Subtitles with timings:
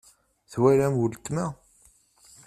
[0.51, 1.45] Twalam weltma?